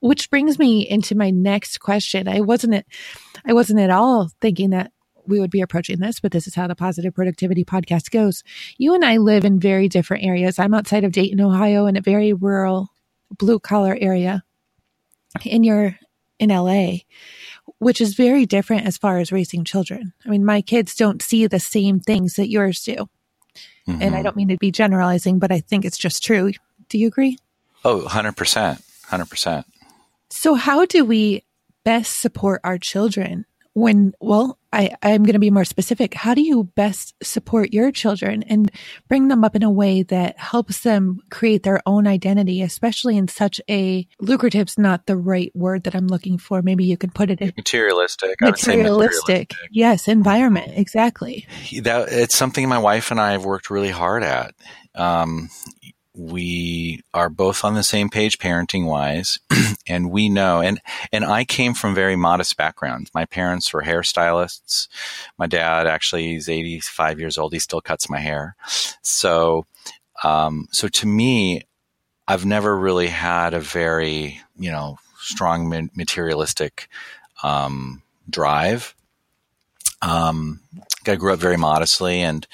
[0.01, 2.27] Which brings me into my next question.
[2.27, 2.85] I wasn't
[3.45, 4.91] I wasn't at all thinking that
[5.25, 8.43] we would be approaching this, but this is how the positive productivity podcast goes.
[8.77, 10.59] You and I live in very different areas.
[10.59, 12.89] I'm outside of Dayton, Ohio in a very rural
[13.37, 14.43] blue collar area.
[15.49, 15.95] And you're
[16.39, 16.99] in LA,
[17.77, 20.13] which is very different as far as raising children.
[20.25, 22.95] I mean, my kids don't see the same things that yours do.
[22.95, 23.91] Mm-hmm.
[23.91, 24.23] And I mm-hmm.
[24.23, 26.51] don't mean to be generalizing, but I think it's just true.
[26.87, 27.37] Do you agree?
[27.85, 28.81] Oh, 100%.
[29.09, 29.63] 100%.
[30.29, 31.43] So, how do we
[31.83, 36.13] best support our children when, well, I, I'm going to be more specific.
[36.13, 38.71] How do you best support your children and
[39.07, 43.27] bring them up in a way that helps them create their own identity, especially in
[43.27, 46.61] such a lucrative's not the right word that I'm looking for.
[46.61, 48.39] Maybe you could put it in materialistic.
[48.41, 48.67] Materialistic.
[48.67, 49.53] materialistic.
[49.71, 50.07] Yes.
[50.07, 50.71] Environment.
[50.75, 51.47] Exactly.
[51.81, 54.53] That it's something my wife and I have worked really hard at.
[54.93, 55.49] Um,
[56.19, 59.39] we are both on the same page parenting wise
[59.87, 60.81] and we know and
[61.13, 63.09] and I came from very modest backgrounds.
[63.13, 64.89] My parents were hairstylists.
[65.37, 67.53] My dad actually is 85 years old.
[67.53, 68.57] He still cuts my hair.
[69.01, 69.65] So
[70.23, 71.63] um, so to me
[72.27, 76.89] I've never really had a very, you know, strong materialistic
[77.43, 78.93] um, drive.
[80.01, 80.59] Um,
[81.07, 82.45] I grew up very modestly and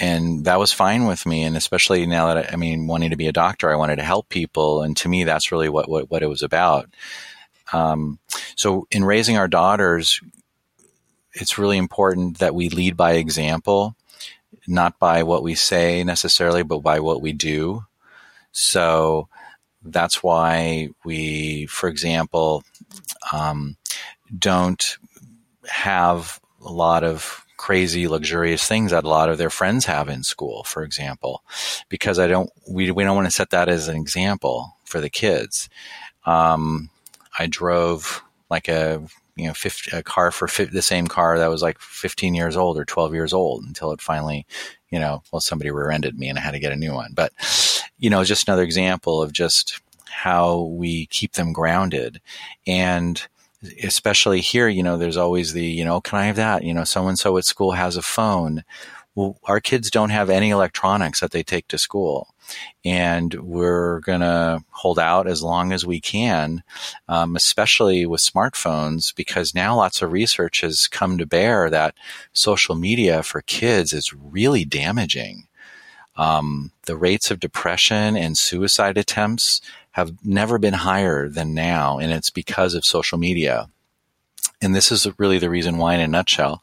[0.00, 1.42] and that was fine with me.
[1.42, 4.02] And especially now that I, I, mean, wanting to be a doctor, I wanted to
[4.02, 6.88] help people, and to me, that's really what what, what it was about.
[7.72, 8.18] Um,
[8.56, 10.20] so, in raising our daughters,
[11.32, 13.94] it's really important that we lead by example,
[14.66, 17.84] not by what we say necessarily, but by what we do.
[18.52, 19.28] So
[19.82, 22.64] that's why we, for example,
[23.32, 23.76] um,
[24.36, 24.98] don't
[25.68, 30.22] have a lot of crazy luxurious things that a lot of their friends have in
[30.22, 31.44] school, for example,
[31.90, 35.10] because I don't, we, we don't want to set that as an example for the
[35.10, 35.68] kids.
[36.24, 36.88] Um,
[37.38, 39.06] I drove like a,
[39.36, 42.78] you know, 50, a car for the same car that was like 15 years old
[42.78, 44.46] or 12 years old until it finally,
[44.88, 47.12] you know, well, somebody rear-ended me and I had to get a new one.
[47.14, 47.30] But,
[47.98, 52.22] you know, just another example of just how we keep them grounded.
[52.66, 53.22] And
[53.82, 56.64] especially here, you know, there's always the, you know, can I have that?
[56.64, 58.64] You know, so and so at school has a phone.
[59.14, 62.28] Well, our kids don't have any electronics that they take to school
[62.84, 66.62] and we're going to hold out as long as we can,
[67.08, 71.94] um, especially with smartphones, because now lots of research has come to bear that
[72.32, 75.46] social media for kids is really damaging.
[76.16, 79.60] Um, the rates of depression and suicide attempts
[79.92, 83.68] have never been higher than now, and it's because of social media.
[84.62, 86.62] And this is really the reason why, in a nutshell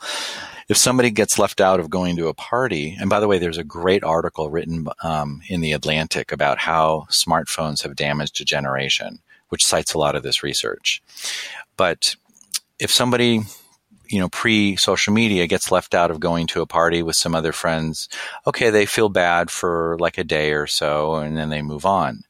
[0.68, 3.58] if somebody gets left out of going to a party, and by the way, there's
[3.58, 9.20] a great article written um, in the Atlantic about how smartphones have damaged a generation,
[9.50, 11.02] which cites a lot of this research.
[11.78, 12.16] But
[12.80, 13.44] if somebody
[14.10, 17.36] you know, pre social media gets left out of going to a party with some
[17.36, 18.08] other friends,
[18.46, 22.24] okay, they feel bad for like a day or so and then they move on.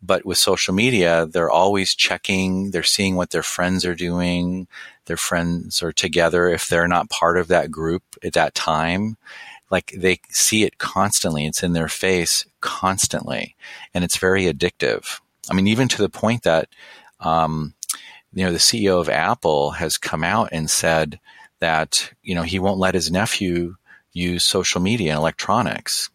[0.00, 4.68] But with social media, they're always checking, they're seeing what their friends are doing,
[5.06, 6.48] their friends are together.
[6.48, 9.16] If they're not part of that group at that time,
[9.70, 11.46] like they see it constantly.
[11.46, 13.56] It's in their face constantly.
[13.92, 15.20] And it's very addictive.
[15.50, 16.68] I mean, even to the point that,
[17.20, 17.74] um,
[18.32, 21.18] you know, the CEO of Apple has come out and said
[21.60, 23.76] that, you know, he won't let his nephew
[24.12, 26.10] use social media and electronics.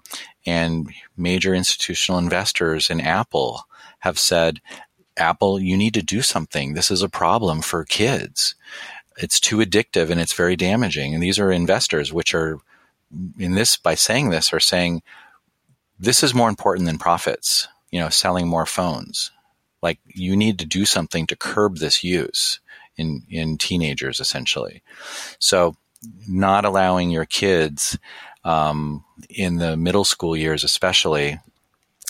[0.45, 3.65] And major institutional investors in Apple
[4.03, 4.59] have said,
[5.15, 6.73] Apple, you need to do something.
[6.73, 8.53] This is a problem for kids.
[9.15, 11.13] It's too addictive and it's very damaging.
[11.13, 12.59] And these are investors, which are
[13.39, 15.03] in this, by saying this, are saying
[15.97, 19.31] this is more important than profits, you know, selling more phones.
[19.81, 22.59] Like you need to do something to curb this use
[22.97, 24.83] in, in teenagers, essentially.
[25.39, 25.77] So
[26.27, 27.97] not allowing your kids,
[28.43, 31.39] um, in the middle school years, especially,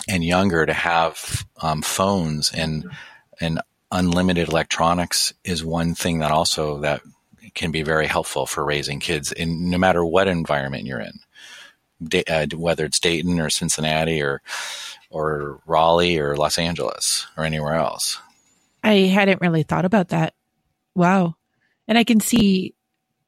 [0.08, 2.92] and younger to have um, phones and
[3.40, 7.02] and unlimited electronics is one thing that also that
[7.54, 11.20] can be very helpful for raising kids in no matter what environment you're in,
[12.04, 14.42] da- uh, whether it's Dayton or Cincinnati or
[15.10, 18.20] or Raleigh or Los Angeles or anywhere else.
[18.84, 20.34] I hadn't really thought about that.
[20.96, 21.36] Wow.
[21.88, 22.74] And I can see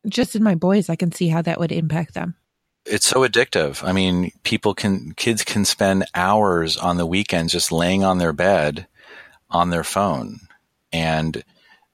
[0.07, 2.35] just in my boys, I can see how that would impact them
[2.85, 3.83] it's so addictive.
[3.83, 8.33] I mean, people can, kids can spend hours on the weekends just laying on their
[8.33, 8.87] bed
[9.49, 10.39] on their phone
[10.91, 11.43] and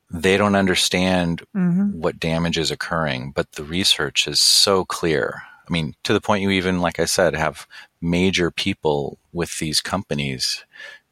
[0.09, 1.99] they don't understand mm-hmm.
[1.99, 5.43] what damage is occurring, but the research is so clear.
[5.67, 7.65] I mean, to the point you even, like I said, have
[8.01, 10.65] major people with these companies,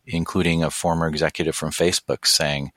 [0.05, 2.71] including a former executive from Facebook saying,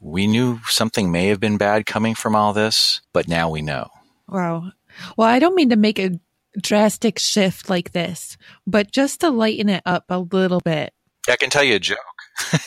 [0.00, 3.88] we knew something may have been bad coming from all this, but now we know.
[4.28, 4.72] Wow.
[5.16, 6.18] Well, I don't mean to make a
[6.60, 8.36] drastic shift like this,
[8.66, 10.92] but just to lighten it up a little bit.
[11.28, 11.98] I can tell you a joke.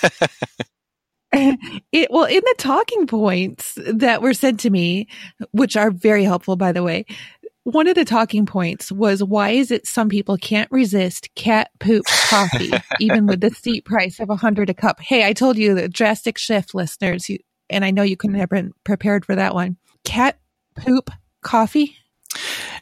[1.34, 5.08] it well in the talking points that were sent to me,
[5.52, 7.06] which are very helpful by the way.
[7.64, 12.06] One of the talking points was why is it some people can't resist cat poop
[12.06, 12.72] coffee
[13.02, 15.02] even with the steep price of a hundred a cup?
[15.02, 18.50] Hey, I told you the drastic shift, listeners, you, and I know you couldn't have
[18.50, 19.76] been prepared for that one.
[20.06, 20.40] Cat
[20.78, 21.10] poop
[21.44, 21.98] coffee.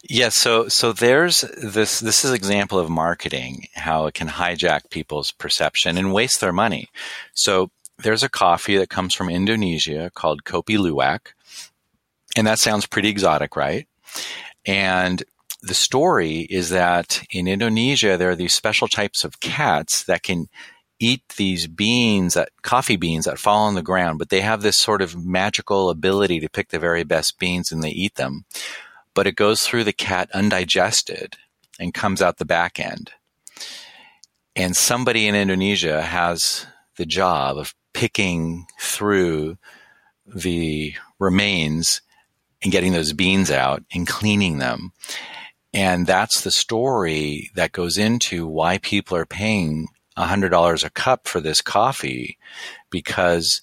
[0.08, 4.92] Yes, yeah, so so there's this this is example of marketing how it can hijack
[4.92, 6.90] people's perception and waste their money.
[7.34, 11.34] So there's a coffee that comes from Indonesia called Kopi Luwak.
[12.38, 13.88] And that sounds pretty exotic, right?
[14.66, 15.24] And
[15.64, 20.50] the story is that in Indonesia there are these special types of cats that can
[21.00, 24.78] eat these beans that coffee beans that fall on the ground, but they have this
[24.78, 28.46] sort of magical ability to pick the very best beans and they eat them
[29.16, 31.38] but it goes through the cat undigested
[31.80, 33.12] and comes out the back end.
[34.56, 39.58] And somebody in Indonesia has the job of picking through
[40.28, 42.02] the remains
[42.62, 44.92] and getting those beans out and cleaning them.
[45.74, 49.88] And that's the story that goes into why people are paying
[50.18, 52.38] $100 a cup for this coffee
[52.90, 53.62] because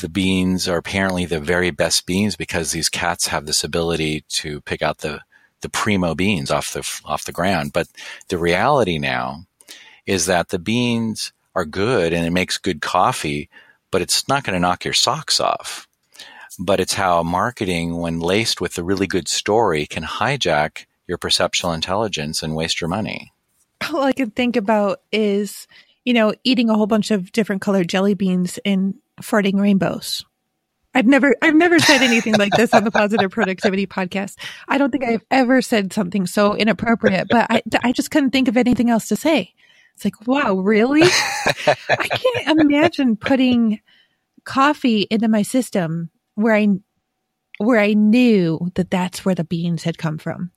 [0.00, 4.60] the beans are apparently the very best beans because these cats have this ability to
[4.62, 5.20] pick out the
[5.60, 7.72] the primo beans off the off the ground.
[7.72, 7.88] But
[8.28, 9.44] the reality now
[10.06, 13.48] is that the beans are good and it makes good coffee,
[13.90, 15.88] but it's not going to knock your socks off.
[16.58, 21.72] But it's how marketing, when laced with a really good story, can hijack your perceptual
[21.72, 23.32] intelligence and waste your money.
[23.92, 25.66] All I can think about is,
[26.04, 30.24] you know, eating a whole bunch of different colored jelly beans and farting rainbows.
[30.94, 34.36] I've never, I've never said anything like this on the Positive Productivity Podcast.
[34.68, 38.48] I don't think I've ever said something so inappropriate, but I, I just couldn't think
[38.48, 39.54] of anything else to say.
[39.94, 41.02] It's like, wow, really?
[41.02, 43.80] I can't imagine putting
[44.44, 46.68] coffee into my system where I,
[47.58, 50.52] where I knew that that's where the beans had come from.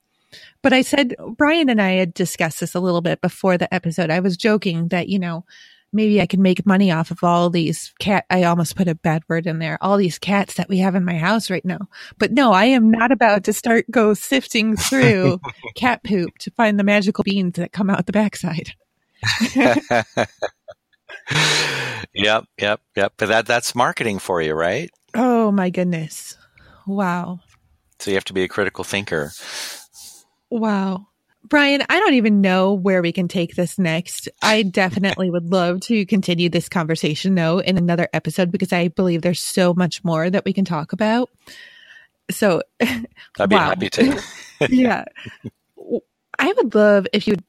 [0.62, 4.10] But I said, Brian and I had discussed this a little bit before the episode.
[4.10, 5.44] I was joking that, you know,
[5.92, 8.24] maybe I can make money off of all these cat.
[8.30, 9.78] I almost put a bad word in there.
[9.80, 11.88] All these cats that we have in my house right now.
[12.18, 15.40] But no, I am not about to start go sifting through
[15.76, 18.72] cat poop to find the magical beans that come out the backside.
[22.14, 23.12] yep, yep, yep.
[23.16, 24.90] But that that's marketing for you, right?
[25.14, 26.36] Oh my goodness.
[26.86, 27.40] Wow.
[27.98, 29.30] So you have to be a critical thinker.
[30.50, 31.06] Wow.
[31.48, 34.28] Brian, I don't even know where we can take this next.
[34.40, 39.22] I definitely would love to continue this conversation though in another episode because I believe
[39.22, 41.30] there's so much more that we can talk about.
[42.30, 43.70] So I'd be wow.
[43.70, 44.22] happy to.
[44.68, 45.04] yeah.
[46.38, 47.44] I would love if you'd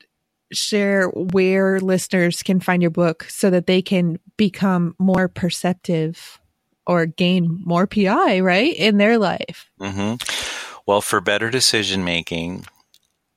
[0.51, 6.39] share where listeners can find your book so that they can become more perceptive
[6.85, 9.69] or gain more PI, right, in their life.
[9.79, 10.81] Mm-hmm.
[10.85, 12.65] Well, for better decision making,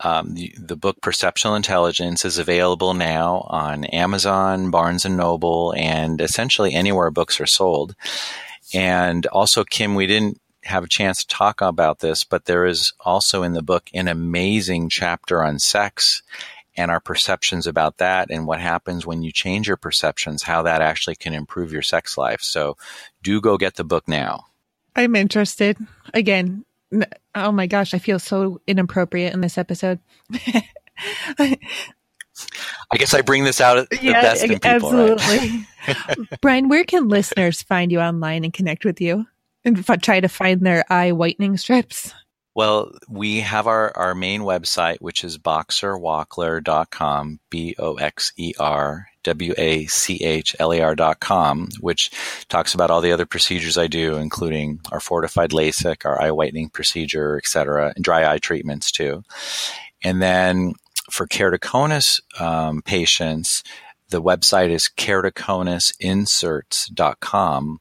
[0.01, 6.20] um, the, the, book Perceptual Intelligence is available now on Amazon, Barnes and Noble, and
[6.20, 7.94] essentially anywhere books are sold.
[8.74, 12.92] And also, Kim, we didn't have a chance to talk about this, but there is
[13.01, 16.22] also in the book an amazing chapter on sex
[16.76, 20.82] and our perceptions about that and what happens when you change your perceptions, how that
[20.82, 22.42] actually can improve your sex life.
[22.42, 22.76] So
[23.22, 24.47] do go get the book now.
[24.94, 25.78] I'm interested.
[26.12, 26.64] Again,
[27.34, 29.99] oh my gosh, I feel so inappropriate in this episode.
[31.38, 34.94] I guess I bring this out at the yeah, best in people.
[34.94, 35.66] Absolutely.
[35.88, 36.07] Right?
[36.40, 39.26] Brian, where can listeners find you online and connect with you
[39.64, 42.12] and f- try to find their eye whitening strips?
[42.57, 49.09] Well, we have our, our main website, which is boxerwachler.com, B O X E R
[49.24, 52.11] W A C H L A R.com, which
[52.48, 56.70] talks about all the other procedures I do, including our fortified LASIK, our eye whitening
[56.70, 59.22] procedure, et cetera, and dry eye treatments too.
[60.02, 60.72] And then
[61.11, 63.64] for keratoconus um, patients,
[64.09, 67.80] the website is keratoconusinserts.com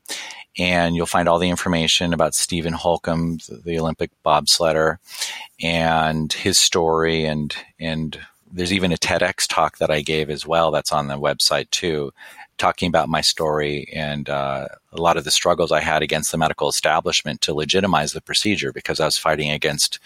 [0.57, 4.97] and you'll find all the information about Steven Holcomb, the Olympic bobsledder,
[5.61, 8.19] and his story, and and
[8.51, 12.13] there's even a TEDx talk that I gave as well that's on the website too,
[12.57, 16.37] talking about my story and uh, a lot of the struggles I had against the
[16.37, 19.99] medical establishment to legitimize the procedure because I was fighting against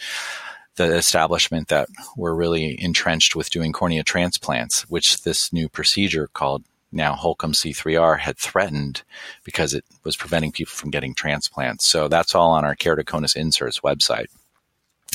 [0.78, 6.64] the establishment that were really entrenched with doing cornea transplants, which this new procedure called
[6.92, 9.04] now Holcomb C3R had threatened
[9.44, 11.86] because it was preventing people from getting transplants.
[11.86, 14.28] So that's all on our keratoconus inserts website.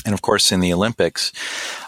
[0.05, 1.31] And of course, in the Olympics,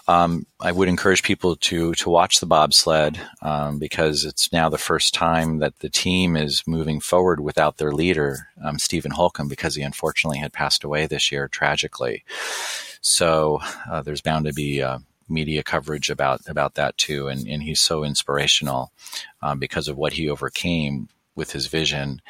[0.08, 4.78] um, I would encourage people to to watch the bobsled um, because it's now the
[4.80, 9.76] first time that the team is moving forward without their leader, um, Steven Holcomb, because
[9.76, 12.24] he unfortunately had passed away this year tragically.
[13.02, 13.60] So
[13.90, 17.82] uh, there's bound to be uh, media coverage about about that too, and and he's
[17.82, 18.91] so inspirational
[19.41, 22.21] um, because of what he overcame with his vision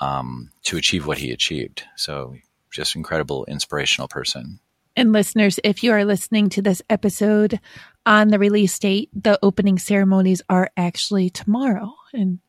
[0.00, 1.84] um, to achieve what he achieved.
[1.96, 2.36] So
[2.70, 4.60] just incredible, inspirational person.
[4.94, 7.60] And listeners, if you are listening to this episode
[8.04, 12.40] on the release date, the opening ceremonies are actually tomorrow, and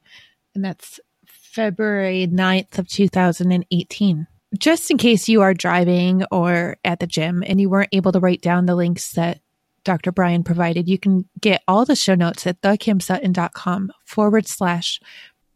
[0.53, 4.27] and that's February 9th of 2018
[4.57, 8.19] just in case you are driving or at the gym and you weren't able to
[8.19, 9.39] write down the links that
[9.84, 10.11] Dr.
[10.11, 14.99] Brian provided, you can get all the show notes at thekimsutton.com forward slash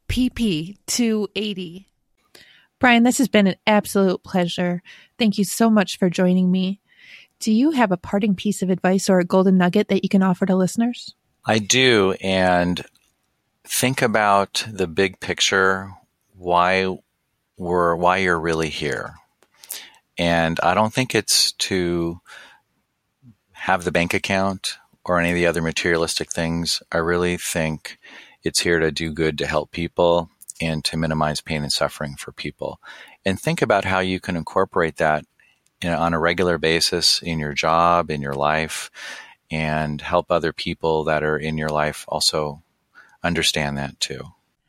[0.09, 1.86] PP280.
[2.80, 4.82] Brian, this has been an absolute pleasure.
[5.17, 6.80] Thank you so much for joining me.
[7.39, 10.23] Do you have a parting piece of advice or a golden nugget that you can
[10.23, 11.13] offer to listeners?
[11.45, 12.15] I do.
[12.21, 12.84] And
[13.63, 15.91] think about the big picture,
[16.36, 16.97] why
[17.57, 19.15] we're, why you're really here.
[20.17, 22.19] And I don't think it's to
[23.68, 26.82] have the bank account or any of the other materialistic things.
[26.89, 27.99] I really think
[28.41, 30.30] it's here to do good to help people
[30.61, 32.80] and to minimize pain and suffering for people.
[33.26, 35.26] And think about how you can incorporate that
[35.84, 38.89] know, on a regular basis in your job, in your life,
[39.51, 42.63] and help other people that are in your life also
[43.22, 44.22] understand that too.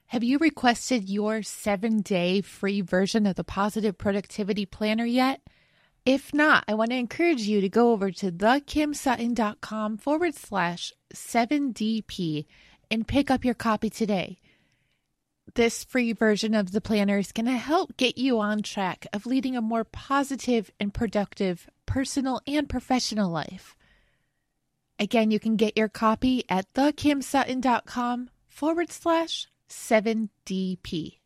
[0.06, 5.40] Have you requested your seven day free version of the Positive Productivity Planner yet?
[6.08, 12.46] If not, I want to encourage you to go over to thekimsutton.com forward slash 7DP
[12.90, 14.38] and pick up your copy today.
[15.54, 19.26] This free version of the planner is going to help get you on track of
[19.26, 23.76] leading a more positive and productive personal and professional life.
[24.98, 31.18] Again, you can get your copy at thekimsutton.com forward slash 7DP.